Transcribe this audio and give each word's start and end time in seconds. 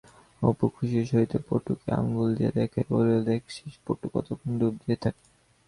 অপু 0.41 0.65
খুশির 0.75 1.05
সহিত 1.11 1.33
পটুকে 1.47 1.87
আঙুল 1.99 2.27
দিয়া 2.37 2.51
দেখাইয়া 2.51 2.89
বলিল, 2.91 3.19
দেখছিস 3.25 3.73
পটু, 3.85 4.05
কতক্ষণ 4.13 4.51
ড়ুব 4.59 4.73
দিয়ে 4.81 4.97
থাকে? 5.03 5.23